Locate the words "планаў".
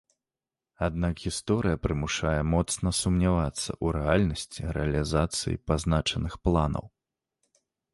6.49-6.95